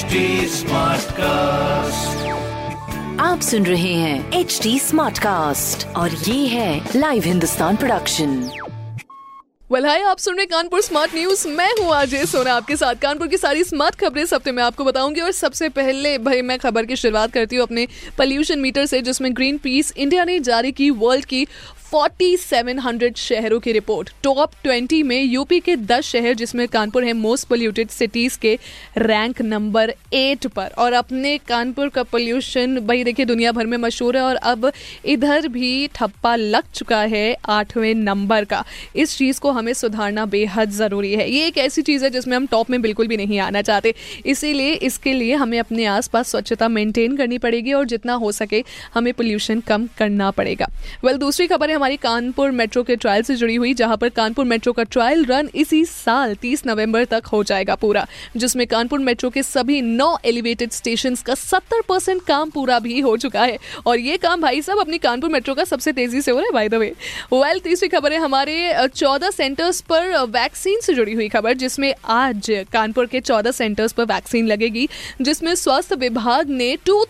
[0.00, 2.20] HD Smartcast.
[3.20, 8.38] आप सुन रहे हैं एच डी स्मार्ट कास्ट और ये है live Hindustan production
[9.70, 13.28] well hi आप सुन रहे कानपुर स्मार्ट न्यूज़ मैं हूँ अजय सोना आपके साथ कानपुर
[13.28, 16.86] की सारी स्मार्ट खबरें इस हफ़्ते में आपको बताऊँगी और सबसे पहले भाई मैं खबर
[16.86, 17.86] की शुरुआत करती हूँ अपने
[18.18, 21.46] पॉल्यूशन मीटर से जिसमें ग्रीन पीस इंडिया ने जारी की वर्ल्ड की
[21.92, 27.48] 4700 शहरों की रिपोर्ट। टॉप 20 में यूपी के 10 शहर जिसमें कानपुर है मोस्ट
[27.48, 28.58] पोल्यूटेड सिटीज़ के
[28.98, 34.16] रैंक नंबर एट पर। और अपने कानपुर का पोल्यूशन भाई देखिए दुनिया भर में मशहूर
[34.16, 34.72] है और अब
[35.04, 38.64] इधर भी ठप्पा लग चुका है आठवें नंबर का।
[38.96, 42.46] इस चीज़ को हमें सुधारना बेहद ज़रूरी है। ये एक ऐसी चीज़ है जिसमें हम
[42.46, 43.94] टॉप में बिल्कुल भी नहीं आना चाहते।
[44.26, 48.64] इसीलिए इसके लिए हमें अपने आसपास स्वच्छता मेंटेन करनी पड़ेगी और जितना हो सके
[48.94, 53.22] हमें पोल्यूशन कम करना पड़ेगा। वेल well, दूसरी खबर है हमारी कानपुर मेट्रो के ट्रायल
[53.22, 57.26] से जुड़ी हुई, जहाँ पर कानपुर मेट्रो का ट्रायल रन इसी साल 30 नवंबर तक
[57.26, 58.06] हो जाएगा पूरा,
[58.36, 63.16] जिसमें कानपुर मेट्रो के सभी नौ एलिवेटेड स्टेशन का 70 परसेंट काम पूरा भी हो
[63.16, 66.38] चुका है। और ये काम भाई साहब अपनी कानपुर मेट्रो का सबसे तेज़ी से हो
[66.38, 66.92] रहा है बाय द वे
[67.32, 72.50] वेल तीसरी खबर है हमारे चौदह सेंटर्स पर वैक्सीन से जुड़ी हुई खबर, जिसमें आज
[72.72, 74.88] कानपुर के चौदह सेंटर्स पर वैक्सीन लगेगी,
[75.22, 77.04] जिसमें स्वास्थ्य विभाग ने टू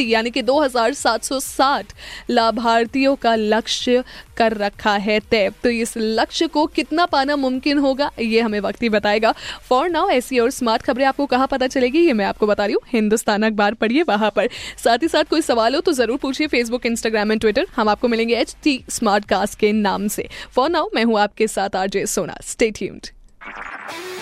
[0.00, 1.92] यानी कि दो हज़ार सात सौ साठ
[2.30, 4.02] लाभार्थी व्यक्तियों का लक्ष्य
[4.36, 8.82] कर रखा है तय। तो इस लक्ष्य को कितना पाना मुमकिन होगा ये हमें वक्त
[8.82, 9.32] ही बताएगा।
[9.68, 12.74] फॉर नाउ ऐसी और स्मार्ट खबरें आपको कहाँ पता चलेगी ये मैं आपको बता रही
[12.74, 14.48] हूँ। हिंदुस्तान अखबार पढ़िए वहाँ पर।
[14.84, 18.08] साथ ही साथ कोई सवाल हो तो ज़रूर पूछिए फेसबुक इंस्टाग्राम एंड ट्विटर हम आपको
[18.08, 22.06] मिलेंगे एच टी स्मार्ट कास्ट के नाम से। फॉर नाउ मैं हूँ आपके साथ आरजे
[22.06, 23.06] सोना। स्टे ट्यून्ड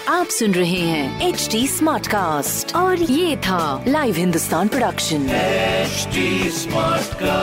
[0.09, 5.27] आप सुन रहे हैं एच डी स्मार्ट कास्ट और ये था live Hindustan production
[5.87, 7.36] HD Smartcast.